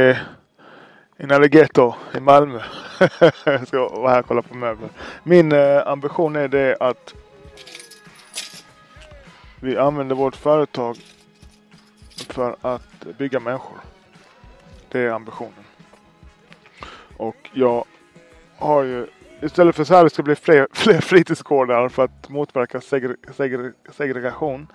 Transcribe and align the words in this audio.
Eh, 0.00 0.16
i 1.16 1.26
Nalleghetto 1.26 1.94
i 2.14 2.20
Malmö. 2.20 2.60
jag 3.44 3.68
ska 3.68 3.88
vara 3.88 4.10
här 4.10 4.20
och 4.20 4.26
kolla 4.26 4.42
på 4.42 4.54
möbler. 4.54 4.88
Min 5.22 5.52
eh, 5.52 5.86
ambition 5.86 6.36
är 6.36 6.48
det 6.48 6.76
att 6.80 7.14
vi 9.60 9.76
använder 9.76 10.16
vårt 10.16 10.36
företag 10.36 10.96
för 12.28 12.56
att 12.62 13.06
bygga 13.18 13.40
människor. 13.40 13.78
Det 14.88 15.00
är 15.00 15.10
ambitionen. 15.10 15.64
Och 17.16 17.50
jag 17.52 17.84
har 18.56 18.82
ju 18.82 19.06
istället 19.40 19.76
för 19.76 19.84
så 19.84 19.94
här 19.94 20.04
det 20.04 20.10
ska 20.10 20.22
bli 20.22 20.34
fler, 20.34 20.68
fler 20.72 21.00
fritidsgårdar 21.00 21.88
för 21.88 22.04
att 22.04 22.28
motverka 22.28 22.80
segre, 22.80 23.16
segre, 23.36 23.72
segregation. 23.92 24.66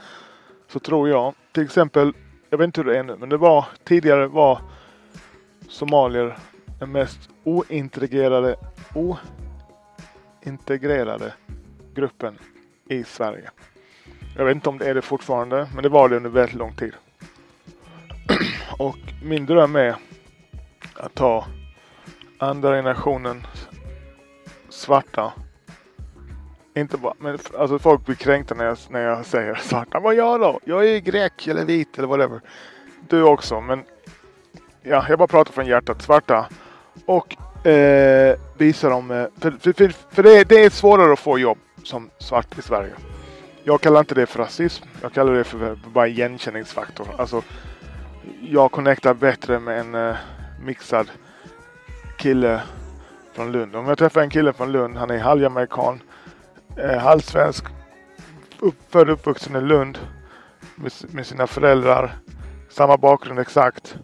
Så 0.67 0.79
tror 0.79 1.09
jag 1.09 1.33
till 1.51 1.63
exempel, 1.63 2.13
jag 2.49 2.57
vet 2.57 2.65
inte 2.65 2.81
hur 2.81 2.91
det 2.91 2.99
är 2.99 3.03
nu, 3.03 3.15
men 3.19 3.29
det 3.29 3.37
var 3.37 3.65
tidigare 3.83 4.27
var 4.27 4.59
somalier 5.73 6.37
är 6.79 6.85
mest 6.85 7.29
ointegrerade, 7.43 8.55
ointegrerade 10.45 11.33
gruppen 11.93 12.37
i 12.89 13.03
Sverige. 13.03 13.49
Jag 14.37 14.45
vet 14.45 14.55
inte 14.55 14.69
om 14.69 14.77
det 14.77 14.89
är 14.89 14.95
det 14.95 15.01
fortfarande, 15.01 15.69
men 15.73 15.83
det 15.83 15.89
var 15.89 16.09
det 16.09 16.17
under 16.17 16.29
väldigt 16.29 16.55
lång 16.55 16.75
tid. 16.75 16.93
Och 18.77 18.97
min 19.23 19.45
dröm 19.45 19.75
är 19.75 19.95
att 20.93 21.13
ta 21.13 21.45
andra 22.37 22.75
generationen 22.75 23.47
svarta. 24.69 25.33
Inte 26.75 26.97
bara, 26.97 27.13
men 27.19 27.37
alltså 27.57 27.79
folk 27.79 28.05
blir 28.05 28.15
kränkta 28.15 28.55
när 28.55 28.65
jag, 28.65 28.77
när 28.89 29.01
jag 29.01 29.25
säger 29.25 29.55
svarta. 29.55 29.99
Vad 29.99 30.15
jag 30.15 30.39
då? 30.39 30.59
Jag 30.65 30.89
är 30.89 30.99
grek 30.99 31.47
eller 31.47 31.65
vit 31.65 31.97
eller 31.97 32.07
whatever. 32.07 32.41
Du 33.09 33.23
också, 33.23 33.61
men 33.61 33.83
ja, 34.83 35.05
jag 35.09 35.19
bara 35.19 35.27
pratar 35.27 35.53
från 35.53 35.65
hjärtat. 35.65 36.01
Svarta. 36.01 36.45
Och 37.05 37.67
eh, 37.67 38.35
visar 38.57 38.89
dem, 38.89 39.11
eh, 39.11 39.25
för, 39.39 39.51
för, 39.51 39.73
för, 39.73 39.93
för 40.09 40.23
det, 40.23 40.43
det 40.43 40.65
är 40.65 40.69
svårare 40.69 41.13
att 41.13 41.19
få 41.19 41.39
jobb 41.39 41.57
som 41.83 42.09
svart 42.19 42.57
i 42.57 42.61
Sverige. 42.61 42.93
Jag 43.63 43.81
kallar 43.81 43.99
inte 43.99 44.15
det 44.15 44.25
för 44.25 44.39
rasism. 44.39 44.85
Jag 45.01 45.13
kallar 45.13 45.33
det 45.33 45.43
för 45.43 45.77
bara 45.93 46.07
igenkänningsfaktor. 46.07 47.07
Alltså, 47.17 47.41
jag 48.41 48.71
connectar 48.71 49.13
bättre 49.13 49.59
med 49.59 49.79
en 49.79 49.95
eh, 49.95 50.15
mixad 50.65 51.07
kille 52.17 52.61
från 53.33 53.51
Lund. 53.51 53.75
Om 53.75 53.87
jag 53.87 53.97
träffar 53.97 54.21
en 54.21 54.29
kille 54.29 54.53
från 54.53 54.71
Lund, 54.71 54.97
han 54.97 55.09
är 55.09 55.19
halvamerikan, 55.19 55.99
eh, 56.77 56.97
halvsvensk, 56.97 57.65
upp, 58.59 58.75
född 58.89 59.09
och 59.09 59.13
uppvuxen 59.13 59.55
i 59.55 59.61
Lund 59.61 59.97
med, 60.75 60.91
med, 61.11 61.25
sina 61.25 61.47
föräldrar, 61.47 62.15
samma 62.69 62.97
bakgrund 62.97 63.39
exakt. 63.39 63.97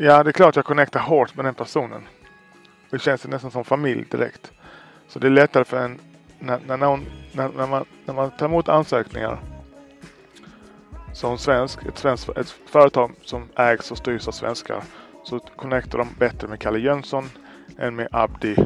Ja, 0.00 0.22
det 0.22 0.30
är 0.30 0.32
klart 0.32 0.56
jag 0.56 0.64
connectar 0.64 1.00
hårt 1.00 1.36
med 1.36 1.44
den 1.44 1.54
personen. 1.54 2.08
Det 2.90 2.98
känns 2.98 3.26
nästan 3.26 3.50
som 3.50 3.64
familj 3.64 4.04
direkt. 4.10 4.52
Så 5.08 5.18
det 5.18 5.26
är 5.26 5.30
lättare 5.30 5.64
för 5.64 5.84
en 5.84 6.00
när, 6.38 6.60
när, 6.66 6.76
någon, 6.76 7.04
när, 7.32 7.48
när, 7.48 7.66
man, 7.66 7.84
när 8.04 8.14
man 8.14 8.30
tar 8.30 8.46
emot 8.46 8.68
ansökningar 8.68 9.40
som 11.12 11.38
svensk, 11.38 11.86
ett, 11.86 11.98
svensk, 11.98 12.28
ett 12.36 12.48
företag 12.48 13.12
som 13.24 13.48
ägs 13.56 13.90
och 13.90 13.98
styrs 13.98 14.28
av 14.28 14.32
svenskar 14.32 14.82
så 15.24 15.38
connectar 15.38 15.98
de 15.98 16.08
bättre 16.18 16.48
med 16.48 16.60
Kalle 16.60 16.78
Jönsson 16.78 17.30
än 17.78 17.96
med 17.96 18.08
Abdi 18.12 18.56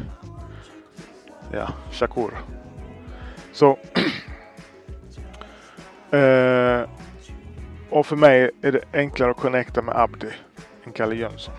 ja, 1.51 1.69
Shakur. 1.91 2.31
Så 3.51 3.71
eh, 6.17 6.89
och 7.89 8.05
för 8.05 8.15
mig 8.15 8.51
är 8.61 8.71
det 8.71 8.83
enklare 8.93 9.31
att 9.31 9.37
connecta 9.37 9.81
med 9.81 9.95
Abdi 9.95 10.31
än 10.85 10.93
Kalle 10.93 11.15
Jönsson. 11.15 11.53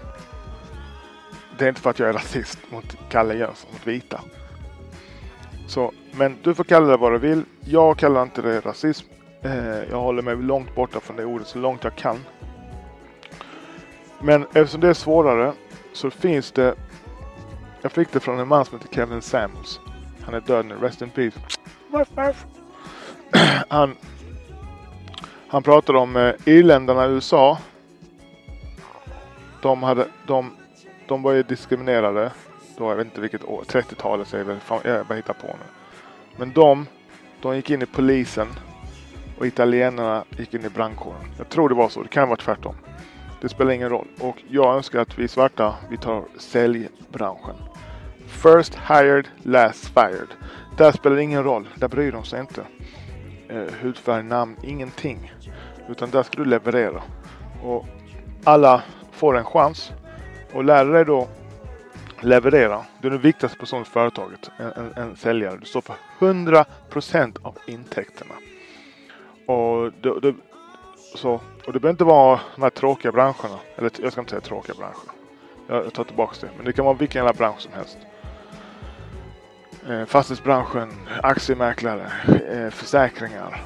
Det 1.58 1.64
är 1.64 1.68
inte 1.68 1.80
för 1.80 1.90
att 1.90 1.98
jag 1.98 2.08
är 2.08 2.12
rasist 2.12 2.58
mot 2.70 2.96
Kalle 3.08 3.34
Jönsson, 3.34 3.70
mot 3.72 3.86
vita. 3.86 4.20
Så, 5.66 5.92
men 6.12 6.36
du 6.42 6.54
får 6.54 6.64
kalla 6.64 6.86
det 6.86 6.96
vad 6.96 7.12
du 7.12 7.18
vill. 7.18 7.44
Jag 7.60 7.98
kallar 7.98 8.22
inte 8.22 8.42
det 8.42 8.60
rasism. 8.60 9.06
Eh, 9.42 9.82
jag 9.90 10.00
håller 10.00 10.22
mig 10.22 10.36
långt 10.36 10.74
borta 10.74 11.00
från 11.00 11.16
det 11.16 11.24
ordet 11.24 11.46
så 11.46 11.58
långt 11.58 11.84
jag 11.84 11.96
kan. 11.96 12.24
Men 14.20 14.42
eftersom 14.42 14.80
det 14.80 14.88
är 14.88 14.94
svårare 14.94 15.52
så 15.92 16.10
finns 16.10 16.52
det. 16.52 16.74
Jag 17.82 17.92
fick 17.92 18.12
det 18.12 18.20
från 18.20 18.38
en 18.38 18.48
man 18.48 18.64
som 18.64 18.78
heter 18.78 18.94
Kevin 18.94 19.22
Samuels. 19.22 19.80
Han 20.24 20.34
är 20.34 20.40
död 20.40 20.66
nu. 20.66 20.74
Rest 20.74 21.02
in 21.02 21.10
peace. 21.10 21.38
Han, 23.68 23.96
han 25.48 25.62
pratade 25.62 25.98
om 25.98 26.16
eh, 26.16 26.34
irländarna 26.44 27.06
i 27.06 27.08
USA. 27.08 27.58
De, 29.64 29.82
hade, 29.82 30.08
de, 30.26 30.50
de 31.06 31.22
var 31.22 31.32
ju 31.32 31.42
diskriminerade 31.42 32.32
då, 32.76 32.90
jag 32.90 32.96
vet 32.96 33.06
inte 33.06 33.20
vilket 33.20 33.44
år, 33.44 33.62
30-talet 33.62 34.28
säger 34.28 34.44
väl, 34.44 34.60
fan, 34.60 34.80
jag 34.84 35.06
bara 35.06 35.14
hittar 35.14 35.34
på 35.34 35.46
nu. 35.46 35.64
Men 36.36 36.52
de, 36.52 36.86
de 37.42 37.56
gick 37.56 37.70
in 37.70 37.82
i 37.82 37.86
polisen 37.86 38.48
och 39.38 39.46
italienarna 39.46 40.24
gick 40.38 40.54
in 40.54 40.64
i 40.64 40.68
brandkåren. 40.68 41.20
Jag 41.38 41.48
tror 41.48 41.68
det 41.68 41.74
var 41.74 41.88
så, 41.88 42.02
det 42.02 42.08
kan 42.08 42.28
vara 42.28 42.36
tvärtom. 42.36 42.74
Det 43.40 43.48
spelar 43.48 43.72
ingen 43.72 43.88
roll. 43.88 44.06
Och 44.20 44.42
jag 44.48 44.76
önskar 44.76 45.00
att 45.00 45.18
vi 45.18 45.28
svarta, 45.28 45.74
vi 45.90 45.96
tar 45.96 46.24
säljbranschen. 46.38 47.56
First 48.26 48.78
hired, 48.88 49.28
last 49.42 49.86
fired. 49.86 50.28
Där 50.76 50.92
spelar 50.92 51.16
det 51.16 51.22
ingen 51.22 51.44
roll, 51.44 51.68
där 51.74 51.88
bryr 51.88 52.12
de 52.12 52.24
sig 52.24 52.40
inte. 52.40 52.62
Eh, 53.48 53.74
hudfärg, 53.82 54.22
namn, 54.22 54.56
ingenting. 54.62 55.32
Utan 55.88 56.10
där 56.10 56.22
ska 56.22 56.36
du 56.36 56.44
leverera. 56.44 57.02
Och 57.62 57.86
alla 58.44 58.82
får 59.24 59.36
en 59.36 59.44
chans. 59.44 59.92
Och 60.52 60.64
lär 60.64 60.84
dig 60.84 61.04
då 61.04 61.28
leverera. 62.20 62.84
Du 63.00 63.08
är 63.08 63.12
den 63.12 63.20
viktigaste 63.20 63.58
personen 63.58 63.82
i 63.82 63.86
företaget. 63.86 64.50
En, 64.56 64.72
en, 64.72 64.92
en, 64.96 65.16
säljare. 65.16 65.56
Du 65.60 65.66
står 65.66 65.80
för 65.80 65.94
100% 66.18 67.36
av 67.42 67.58
intäkterna. 67.66 68.34
Och 69.46 69.92
det, 70.02 70.20
det, 70.20 70.34
så, 71.14 71.40
och 71.66 71.72
det 71.72 71.80
behöver 71.80 71.90
inte 71.90 72.04
vara 72.04 72.40
de 72.54 72.62
här 72.62 72.70
tråkiga 72.70 73.12
branscherna. 73.12 73.58
Eller 73.76 73.90
jag 74.02 74.12
ska 74.12 74.20
inte 74.20 74.30
säga 74.30 74.40
tråkiga 74.40 74.74
branscher. 74.78 75.10
Jag, 75.68 75.84
jag 75.84 75.92
tar 75.92 76.04
tillbaka 76.04 76.36
det. 76.40 76.52
Men 76.56 76.64
det 76.64 76.72
kan 76.72 76.84
vara 76.84 76.96
vilken 76.96 77.24
jävla 77.24 77.38
bransch 77.38 77.60
som 77.60 77.72
helst. 77.72 77.98
Eh, 79.88 80.04
fastighetsbranschen, 80.04 80.90
aktiemäklare, 81.22 82.12
eh, 82.50 82.70
försäkringar, 82.70 83.64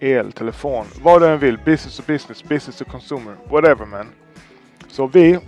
el, 0.00 0.32
telefon, 0.32 0.86
vad 1.02 1.22
du 1.22 1.26
än 1.26 1.38
vill. 1.38 1.58
Business 1.58 1.96
to 1.96 2.02
business, 2.06 2.44
business 2.44 2.78
to 2.78 2.84
consumer, 2.84 3.36
whatever 3.50 3.86
man. 3.86 4.06
Så 4.92 5.06
vi, 5.06 5.38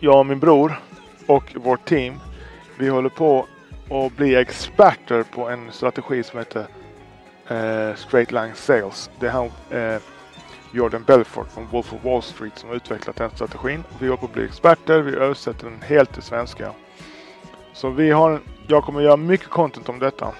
jag 0.00 0.18
och 0.18 0.26
min 0.26 0.38
bror, 0.38 0.80
och 1.26 1.52
vårt 1.54 1.84
team. 1.84 2.20
Vi 2.78 2.88
håller 2.88 3.08
på 3.08 3.46
att 3.90 4.16
bli 4.16 4.36
experter 4.36 5.22
på 5.22 5.48
en 5.48 5.72
strategi 5.72 6.22
som 6.22 6.38
heter 6.38 6.66
eh, 7.48 7.96
Straight 7.96 8.32
Line 8.32 8.54
Sales. 8.54 9.10
Det 9.20 9.26
är 9.26 9.30
han 9.30 9.50
eh, 9.70 10.02
Jordan 10.72 11.04
Belfort 11.06 11.52
från 11.52 11.66
Wolf 11.66 11.92
of 11.92 12.04
Wall 12.04 12.22
Street 12.22 12.58
som 12.58 12.68
har 12.68 12.76
utvecklat 12.76 13.16
den 13.16 13.30
strategin. 13.30 13.84
Vi 13.98 14.06
håller 14.06 14.20
på 14.20 14.26
att 14.26 14.32
bli 14.32 14.44
experter. 14.44 15.00
Vi 15.00 15.16
översätter 15.16 15.64
den 15.64 15.82
helt 15.82 16.12
till 16.12 16.22
svenska. 16.22 16.72
Så 17.72 17.90
vi 17.90 18.10
har, 18.10 18.40
jag 18.66 18.84
kommer 18.84 19.00
göra 19.00 19.16
mycket 19.16 19.48
content 19.48 19.88
om 19.88 19.98
detta. 19.98 20.32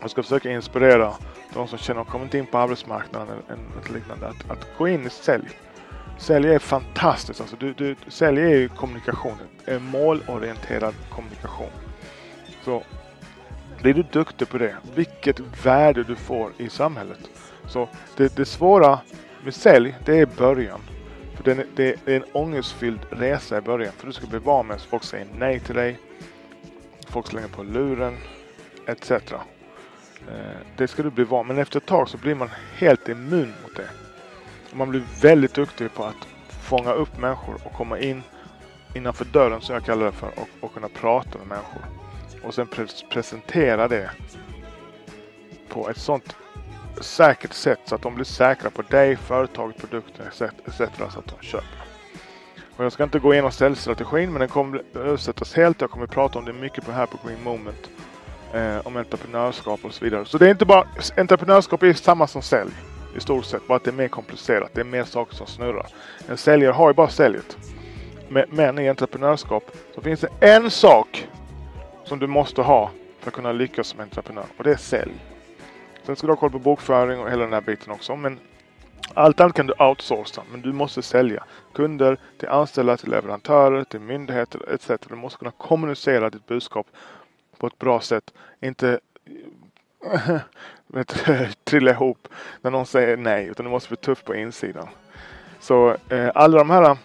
Jag 0.00 0.10
ska 0.10 0.22
försöka 0.22 0.50
inspirera 0.50 1.12
de 1.54 1.68
som 1.68 1.78
känner 1.78 2.00
att 2.00 2.06
de 2.06 2.12
kommit 2.12 2.34
in 2.34 2.46
på 2.46 2.58
arbetsmarknaden 2.58 3.36
eller 3.48 3.62
något 3.76 3.90
liknande 3.90 4.28
att, 4.28 4.50
att 4.50 4.78
gå 4.78 4.88
in 4.88 5.06
i 5.06 5.10
sälj. 5.10 5.48
Sälj 6.18 6.48
är 6.48 6.58
fantastiskt. 6.58 7.40
Alltså, 7.40 7.56
du, 7.56 7.72
du, 7.72 7.96
sälj 8.08 8.40
är 8.40 8.56
ju 8.56 8.68
kommunikation. 8.68 9.36
En 9.64 9.82
målorienterad 9.82 10.94
kommunikation. 11.10 11.70
Så 12.64 12.82
blir 13.82 13.94
du 13.94 14.02
duktig 14.02 14.48
på 14.48 14.58
det, 14.58 14.76
vilket 14.94 15.40
värde 15.64 16.04
du 16.04 16.16
får 16.16 16.52
i 16.58 16.68
samhället. 16.68 17.18
Så 17.68 17.88
det, 18.16 18.36
det 18.36 18.44
svåra 18.44 18.98
med 19.44 19.54
sälj, 19.54 19.94
det 20.04 20.18
är 20.18 20.26
början. 20.26 20.80
För 21.34 21.44
det 21.44 21.50
är, 21.52 21.66
det 21.74 22.06
är 22.06 22.16
en 22.16 22.24
ångestfylld 22.32 23.00
resa 23.10 23.58
i 23.58 23.60
början. 23.60 23.92
För 23.96 24.06
du 24.06 24.12
ska 24.12 24.26
bli 24.26 24.38
van 24.38 24.66
med 24.66 24.76
att 24.76 24.82
folk 24.82 25.04
säger 25.04 25.26
nej 25.38 25.60
till 25.60 25.74
dig. 25.74 25.98
Folk 27.08 27.26
slänger 27.26 27.48
på 27.48 27.62
luren. 27.62 28.16
Etc. 28.86 29.10
Eh, 29.10 29.38
det 30.76 30.88
ska 30.88 31.02
du 31.02 31.10
bli 31.10 31.24
van 31.24 31.46
Men 31.46 31.58
efter 31.58 31.78
ett 31.78 31.86
tag 31.86 32.08
så 32.08 32.18
blir 32.18 32.34
man 32.34 32.50
helt 32.76 33.08
immun 33.08 33.52
mot 33.62 33.76
det 33.76 34.05
man 34.76 34.90
blir 34.90 35.02
väldigt 35.20 35.54
duktig 35.54 35.94
på 35.94 36.04
att 36.04 36.28
fånga 36.48 36.92
upp 36.92 37.18
människor 37.18 37.54
och 37.64 37.72
komma 37.72 37.98
in 37.98 38.22
innanför 38.94 39.24
dörren 39.24 39.60
som 39.60 39.74
jag 39.74 39.84
kallar 39.84 40.06
det 40.06 40.12
för 40.12 40.26
och, 40.26 40.48
och 40.60 40.74
kunna 40.74 40.88
prata 40.88 41.38
med 41.38 41.46
människor. 41.46 41.82
Och 42.44 42.54
sen 42.54 42.66
pre 42.66 42.86
presentera 43.10 43.88
det 43.88 44.10
på 45.68 45.90
ett 45.90 45.98
sånt 45.98 46.36
säkert 47.00 47.52
sätt 47.52 47.80
så 47.84 47.94
att 47.94 48.02
de 48.02 48.14
blir 48.14 48.24
säkra 48.24 48.70
på 48.70 48.82
dig, 48.82 49.16
företaget, 49.16 49.76
produkten 49.76 50.26
etc. 50.26 50.76
så 50.76 50.84
att 51.18 51.26
de 51.26 51.46
köper. 51.46 51.86
Och 52.76 52.84
jag 52.84 52.92
ska 52.92 53.04
inte 53.04 53.18
gå 53.18 53.32
igenom 53.32 53.52
säljstrategin 53.52 54.32
men 54.32 54.40
den 54.40 54.48
kommer 54.48 54.82
översättas 54.94 55.54
helt. 55.54 55.80
Jag 55.80 55.90
kommer 55.90 56.06
prata 56.06 56.38
om 56.38 56.44
det 56.44 56.52
mycket 56.52 56.86
på 56.86 56.92
här 56.92 57.06
på 57.06 57.18
Green 57.26 57.42
Moment. 57.42 57.90
Eh, 58.54 58.86
om 58.86 58.96
entreprenörskap 58.96 59.84
och 59.84 59.94
så 59.94 60.04
vidare. 60.04 60.24
Så 60.24 60.38
det 60.38 60.46
är 60.46 60.50
inte 60.50 60.64
bara 60.64 60.86
entreprenörskap 61.16 61.82
är 61.82 61.92
samma 61.92 62.26
som 62.26 62.42
sälj 62.42 62.72
i 63.16 63.20
stort 63.20 63.44
sett. 63.44 63.66
Bara 63.66 63.76
att 63.76 63.84
det 63.84 63.90
är 63.90 63.94
mer 63.94 64.08
komplicerat. 64.08 64.70
Det 64.74 64.80
är 64.80 64.84
mer 64.84 65.04
saker 65.04 65.36
som 65.36 65.46
snurrar. 65.46 65.86
En 66.28 66.36
säljare 66.36 66.72
har 66.72 66.90
ju 66.90 66.94
bara 66.94 67.08
säljet. 67.08 67.56
Men 68.48 68.78
i 68.78 68.88
entreprenörskap 68.88 69.76
så 69.94 70.00
finns 70.00 70.20
det 70.20 70.28
en 70.40 70.70
sak 70.70 71.28
som 72.04 72.18
du 72.18 72.26
måste 72.26 72.62
ha 72.62 72.90
för 73.20 73.30
att 73.30 73.34
kunna 73.34 73.52
lyckas 73.52 73.86
som 73.86 74.00
entreprenör 74.00 74.44
och 74.56 74.64
det 74.64 74.70
är 74.70 74.76
sälj. 74.76 75.14
Sen 76.06 76.16
ska 76.16 76.26
du 76.26 76.32
ha 76.32 76.40
koll 76.40 76.50
på 76.50 76.58
bokföring 76.58 77.20
och 77.20 77.30
hela 77.30 77.44
den 77.44 77.52
här 77.52 77.60
biten 77.60 77.92
också. 77.92 78.16
Men 78.16 78.38
allt 79.14 79.40
annat 79.40 79.56
kan 79.56 79.66
du 79.66 79.74
outsourca, 79.78 80.42
men 80.50 80.62
du 80.62 80.72
måste 80.72 81.02
sälja. 81.02 81.44
Kunder, 81.72 82.18
till 82.38 82.48
anställda, 82.48 82.96
till 82.96 83.10
leverantörer, 83.10 83.84
till 83.84 84.00
myndigheter 84.00 84.74
etc. 84.74 84.90
Du 85.08 85.14
måste 85.14 85.38
kunna 85.38 85.50
kommunicera 85.50 86.30
ditt 86.30 86.46
budskap 86.46 86.86
på 87.58 87.66
ett 87.66 87.78
bra 87.78 88.00
sätt. 88.00 88.34
Inte 88.60 89.00
trilla 91.64 91.90
ihop 91.90 92.28
när 92.62 92.70
någon 92.70 92.86
säger 92.86 93.16
nej, 93.16 93.46
utan 93.46 93.64
du 93.64 93.70
måste 93.70 93.88
bli 93.88 93.96
tuff 93.96 94.24
på 94.24 94.34
insidan. 94.34 94.88
Så 95.60 95.96
eh, 96.08 96.30
alla 96.34 96.58
de 96.58 96.70
här, 96.70 96.96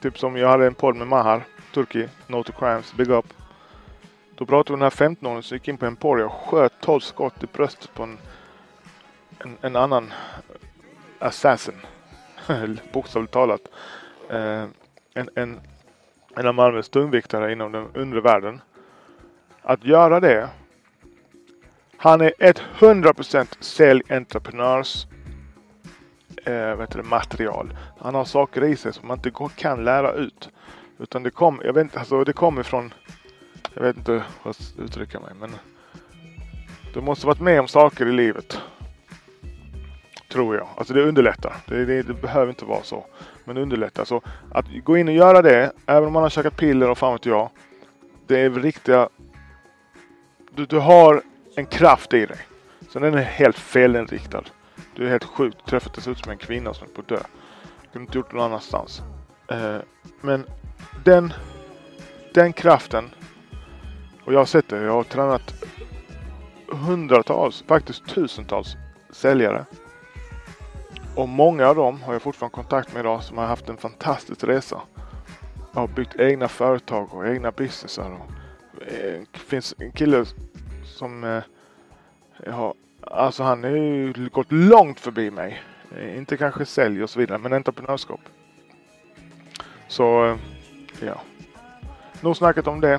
typ 0.00 0.18
som 0.18 0.36
jag 0.36 0.48
hade 0.48 0.66
en 0.66 0.74
podd 0.74 0.96
med 0.96 1.06
Mahar, 1.06 1.42
Turki, 1.74 2.08
No 2.26 2.42
to 2.42 2.52
Crimes, 2.52 2.94
Big 2.94 3.10
Up. 3.10 3.26
Då 4.34 4.46
pratade 4.46 4.72
vi 4.72 4.74
om 4.74 4.80
den 4.80 4.90
här 4.98 5.08
15-åringen 5.08 5.42
som 5.42 5.56
gick 5.56 5.68
in 5.68 5.76
på 5.76 5.86
Emporia 5.86 6.26
och 6.26 6.32
sköt 6.32 6.72
12 6.80 7.00
skott 7.00 7.42
i 7.42 7.46
bröstet 7.52 7.94
på 7.94 8.02
en, 8.02 8.18
en, 9.38 9.56
en 9.60 9.76
annan 9.76 10.12
assassin. 11.18 11.74
Bokstavligt 12.92 13.32
talat. 13.32 13.60
Eh, 14.30 14.64
en, 15.14 15.28
en, 15.34 15.60
en 16.36 16.46
av 16.46 16.54
Malmös 16.54 16.88
tungviktare 16.88 17.52
inom 17.52 17.72
den 17.72 17.86
undre 17.94 18.20
världen. 18.20 18.60
Att 19.62 19.84
göra 19.84 20.20
det. 20.20 20.48
Han 22.02 22.20
är 22.20 22.32
100% 22.78 23.46
säljentreprenörs 23.60 25.06
eh, 26.44 26.74
vet 26.76 26.90
du, 26.90 27.02
material. 27.02 27.76
Han 27.98 28.14
har 28.14 28.24
saker 28.24 28.64
i 28.64 28.76
sig 28.76 28.92
som 28.92 29.08
man 29.08 29.18
inte 29.18 29.32
kan 29.56 29.84
lära 29.84 30.12
ut. 30.12 30.50
Utan 30.98 31.22
det 31.22 31.30
kommer, 31.30 31.64
jag 31.64 31.72
vet 31.72 31.82
inte, 31.82 31.98
alltså 31.98 32.24
det 32.24 32.32
kommer 32.32 32.62
från, 32.62 32.94
jag 33.74 33.82
vet 33.82 33.96
inte 33.96 34.12
hur 34.12 34.22
jag 34.44 34.54
ska 34.54 34.82
uttrycka 34.82 35.20
mig 35.20 35.30
men 35.40 35.50
du 36.94 37.00
måste 37.00 37.26
varit 37.26 37.40
med 37.40 37.60
om 37.60 37.68
saker 37.68 38.06
i 38.06 38.12
livet 38.12 38.60
Tror 40.28 40.56
jag. 40.56 40.68
Alltså 40.76 40.94
det 40.94 41.02
underlättar. 41.02 41.56
Det, 41.66 41.84
det, 41.84 42.02
det, 42.02 42.14
behöver 42.14 42.48
inte 42.48 42.64
vara 42.64 42.82
så. 42.82 43.06
Men 43.44 43.56
det 43.56 43.62
underlättar. 43.62 44.04
Så 44.04 44.22
att 44.50 44.66
gå 44.84 44.96
in 44.96 45.08
och 45.08 45.14
göra 45.14 45.42
det, 45.42 45.72
även 45.86 46.06
om 46.06 46.12
man 46.12 46.22
har 46.22 46.30
käkat 46.30 46.56
piller 46.56 46.90
och 46.90 46.98
fan 46.98 47.12
vet 47.12 47.26
jag. 47.26 47.50
Det 48.26 48.40
är 48.40 48.50
riktiga... 48.50 49.08
Du, 50.50 50.66
du 50.66 50.78
har 50.78 51.22
en 51.56 51.66
kraft 51.66 52.14
i 52.14 52.26
dig. 52.26 52.38
Så 52.88 52.98
den 52.98 53.14
är 53.14 53.22
helt 53.22 53.58
felinriktad. 53.58 54.44
Du 54.94 55.06
är 55.06 55.10
helt 55.10 55.24
sjuk. 55.24 55.54
Du 55.64 55.70
träffat 55.70 55.94
dessutom 55.94 56.32
en 56.32 56.38
kvinna 56.38 56.74
som 56.74 56.88
är 56.88 56.92
på 56.92 57.00
att 57.00 57.08
dö. 57.08 57.20
Du 57.82 57.88
kunde 57.92 58.06
inte 58.06 58.18
gjort 58.18 58.30
det 58.30 58.36
någon 58.36 58.44
annanstans. 58.44 59.02
Eh, 59.50 59.76
men 60.20 60.46
den, 61.04 61.32
den 62.34 62.52
kraften. 62.52 63.10
Och 64.24 64.32
jag 64.32 64.38
har 64.38 64.46
sett 64.46 64.68
det. 64.68 64.82
Jag 64.82 64.92
har 64.92 65.04
tränat 65.04 65.64
hundratals, 66.68 67.64
faktiskt 67.68 68.06
tusentals 68.06 68.76
säljare 69.10 69.64
och 71.14 71.28
många 71.28 71.68
av 71.68 71.76
dem 71.76 72.02
har 72.02 72.12
jag 72.12 72.22
fortfarande 72.22 72.54
kontakt 72.54 72.92
med 72.92 73.00
idag 73.00 73.22
som 73.22 73.38
har 73.38 73.46
haft 73.46 73.68
en 73.68 73.76
fantastisk 73.76 74.44
resa. 74.44 74.80
Jag 75.72 75.80
Har 75.80 75.88
byggt 75.88 76.20
egna 76.20 76.48
företag 76.48 77.14
och 77.14 77.28
egna 77.28 77.50
businessar. 77.50 78.10
Och 78.10 78.32
det 79.32 79.38
finns 79.38 79.74
en 79.78 79.92
kille 79.92 80.24
som 80.84 81.24
eh, 81.24 81.42
har, 82.54 82.74
alltså 83.00 83.42
han 83.42 83.64
har 83.64 83.70
ju 83.70 84.12
gått 84.32 84.52
långt 84.52 85.00
förbi 85.00 85.30
mig. 85.30 85.62
Eh, 85.96 86.18
inte 86.18 86.36
kanske 86.36 86.64
sälj 86.64 87.02
och 87.02 87.10
så 87.10 87.18
vidare, 87.18 87.38
men 87.38 87.52
entreprenörskap. 87.52 88.20
Så, 89.88 90.24
eh, 90.24 90.36
ja. 91.00 91.20
Nog 92.20 92.36
snackat 92.36 92.66
om 92.66 92.80
det. 92.80 92.94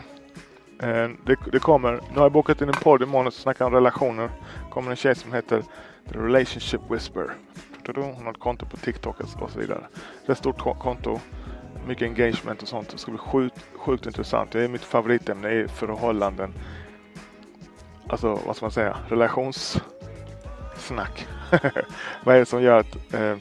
Eh, 0.80 1.10
det, 1.26 1.38
det 1.52 1.60
kommer. 1.60 1.92
Nu 1.92 2.16
har 2.16 2.22
jag 2.24 2.32
bokat 2.32 2.62
in 2.62 2.68
en 2.68 2.74
podd 2.74 3.02
imorgon 3.02 3.28
och 3.28 3.34
snackar 3.34 3.66
om 3.66 3.74
relationer. 3.74 4.30
Kommer 4.70 4.92
en 4.92 4.98
tjej 4.98 5.16
som 5.16 5.34
heter 5.34 5.64
The 6.12 6.20
Relationship 6.20 6.82
Whisper. 6.90 7.34
Hon 7.96 8.24
har 8.24 8.32
ett 8.32 8.40
konto 8.40 8.66
på 8.66 8.78
TikTok 8.78 9.20
och 9.20 9.52
så 9.52 9.60
vidare. 9.60 9.88
Det 10.26 10.32
är 10.32 10.32
ett 10.32 10.38
stort 10.38 10.80
konto. 10.80 11.20
Mycket 11.88 12.08
engagement 12.08 12.62
och 12.62 12.68
sånt. 12.68 12.90
Det 12.90 12.98
ska 12.98 13.12
bli 13.12 13.18
sjukt, 13.18 13.66
sjukt 13.76 14.06
intressant. 14.06 14.52
Det 14.52 14.64
är 14.64 14.68
mitt 14.68 14.84
favoritämne 14.84 15.50
är 15.50 15.68
förhållanden. 15.68 16.54
Alltså 18.08 18.40
vad 18.46 18.56
ska 18.56 18.66
man 18.66 18.72
säga? 18.72 18.98
Relationssnack. 19.10 21.28
vad 22.24 22.36
är 22.36 22.40
det 22.40 22.46
som 22.46 22.62
gör 22.62 22.80
att 22.80 23.14
eh, 23.14 23.36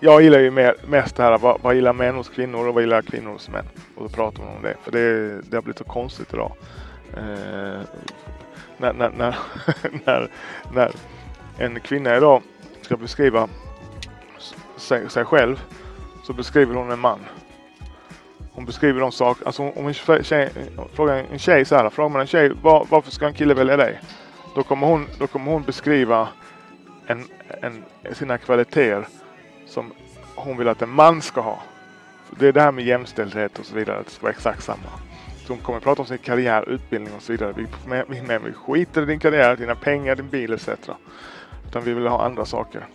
jag 0.00 0.22
gillar 0.22 0.38
ju 0.38 0.50
mer, 0.50 0.74
mest 0.86 1.16
det 1.16 1.22
här 1.22 1.38
vad, 1.38 1.60
vad 1.60 1.74
gillar 1.74 1.92
män 1.92 2.14
hos 2.14 2.28
kvinnor 2.28 2.68
och 2.68 2.74
vad 2.74 2.82
gillar 2.82 3.02
kvinnor 3.02 3.32
hos 3.32 3.48
män? 3.48 3.64
Och 3.96 4.02
då 4.02 4.08
pratar 4.08 4.44
man 4.44 4.56
om 4.56 4.62
det. 4.62 4.76
För 4.82 4.90
det, 4.90 5.40
det 5.42 5.56
har 5.56 5.62
blivit 5.62 5.78
så 5.78 5.84
konstigt 5.84 6.34
idag. 6.34 6.52
Eh, 7.16 7.80
när, 8.76 8.92
när, 8.92 9.10
när, 9.10 9.36
när, 10.06 10.30
när 10.74 10.90
en 11.58 11.80
kvinna 11.80 12.16
idag 12.16 12.42
ska 12.82 12.96
beskriva 12.96 13.48
sig, 14.76 15.10
sig 15.10 15.24
själv 15.24 15.60
så 16.26 16.32
beskriver 16.32 16.74
hon 16.74 16.90
en 16.90 16.98
man. 16.98 17.20
Beskriver 18.70 19.00
de 19.00 19.12
saker, 19.12 19.46
alltså 19.46 19.62
om 19.62 19.86
en 19.86 19.94
tjej, 19.94 20.50
frågar 20.92 21.26
en 21.32 21.38
tjej 21.38 21.64
så 21.64 21.76
här, 21.76 21.90
frågar 21.90 22.08
man 22.08 22.20
en 22.20 22.26
tjej 22.26 22.52
var, 22.62 22.86
varför 22.90 23.10
ska 23.10 23.26
en 23.26 23.34
kille 23.34 23.54
välja 23.54 23.76
dig? 23.76 24.00
Då 24.54 24.62
kommer 24.62 24.86
hon, 24.86 25.06
då 25.18 25.26
kommer 25.26 25.52
hon 25.52 25.62
beskriva 25.62 26.28
en, 27.06 27.24
en, 27.62 27.84
sina 28.14 28.38
kvaliteter 28.38 29.08
som 29.66 29.92
hon 30.34 30.56
vill 30.56 30.68
att 30.68 30.82
en 30.82 30.88
man 30.90 31.22
ska 31.22 31.40
ha. 31.40 31.62
Det 32.30 32.48
är 32.48 32.52
det 32.52 32.60
här 32.60 32.72
med 32.72 32.84
jämställdhet 32.84 33.58
och 33.58 33.66
så 33.66 33.74
vidare, 33.74 33.98
att 33.98 34.06
det 34.06 34.12
ska 34.12 34.22
vara 34.22 34.32
exakt 34.32 34.62
samma. 34.62 34.90
Så 35.46 35.52
hon 35.52 35.62
kommer 35.62 35.80
prata 35.80 36.02
om 36.02 36.08
sin 36.08 36.18
karriär, 36.18 36.68
utbildning 36.68 37.14
och 37.14 37.22
så 37.22 37.32
vidare. 37.32 37.52
Vi, 37.56 37.66
vi, 38.08 38.20
vi, 38.20 38.38
vi 38.44 38.52
skiter 38.52 39.02
i 39.02 39.06
din 39.06 39.20
karriär, 39.20 39.56
dina 39.56 39.74
pengar, 39.74 40.16
din 40.16 40.28
bil 40.28 40.52
etc. 40.52 40.68
Utan 41.68 41.82
vi 41.84 41.94
vill 41.94 42.06
ha 42.06 42.24
andra 42.24 42.44
saker. 42.44 42.86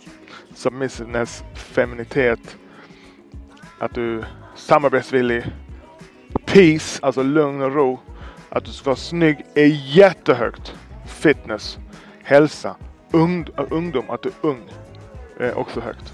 Submissiveness, 0.54 1.44
feminitet, 1.54 2.56
att 3.78 3.94
du 3.94 4.18
är 4.18 4.26
samarbetsvillig, 4.54 5.44
peace, 6.56 6.98
alltså 7.02 7.22
lugn 7.22 7.62
och 7.62 7.74
ro. 7.74 8.00
Att 8.48 8.64
du 8.64 8.70
ska 8.70 8.84
vara 8.84 8.96
snygg 8.96 9.46
är 9.54 9.96
jättehögt. 9.96 10.74
Fitness, 11.06 11.78
hälsa, 12.22 12.76
ung, 13.10 13.46
äh, 13.58 13.64
ungdom, 13.70 14.10
att 14.10 14.22
du 14.22 14.28
är 14.28 14.48
ung 14.48 14.60
är 15.38 15.58
också 15.58 15.80
högt. 15.80 16.12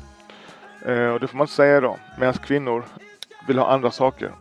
Eh, 0.86 1.08
och 1.08 1.20
det 1.20 1.26
får 1.26 1.36
man 1.38 1.44
inte 1.44 1.54
säga 1.54 1.80
då. 1.80 1.96
Medan 2.18 2.34
kvinnor 2.34 2.84
vill 3.48 3.58
ha 3.58 3.66
andra 3.66 3.90
saker. 3.90 4.32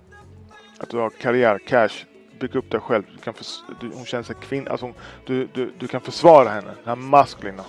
Att 0.80 0.90
du 0.90 0.98
har 0.98 1.10
karriär, 1.10 1.60
cash, 1.68 2.06
bygga 2.40 2.60
upp 2.60 2.72
dig 2.72 2.80
själv. 2.80 3.04
Du 3.12 3.18
kan 3.18 3.34
du, 3.80 3.92
hon 3.94 4.06
känner 4.06 4.24
sig 4.24 4.36
kvinna. 4.42 4.72
Alltså, 4.72 4.94
du, 5.26 5.48
du, 5.54 5.74
du 5.80 5.88
kan 5.88 6.02
försvara 6.02 6.50
henne. 6.50 6.68
Den 6.68 6.86
här 6.86 6.96
maskulina. 6.96 7.64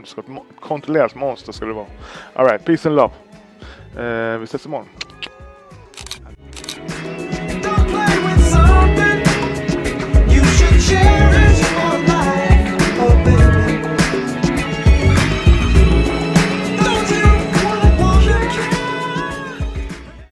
Du 0.00 0.06
ska 0.06 0.20
ett 0.20 0.26
kontrollerat 0.60 1.14
monster 1.14 1.52
ska 1.52 1.66
du 1.66 1.72
vara. 1.72 1.86
Alright, 2.34 2.64
peace 2.64 2.88
and 2.88 2.96
love. 2.96 3.14
Eh, 3.96 4.38
vi 4.38 4.44
ses 4.44 4.66
imorgon. 4.66 4.86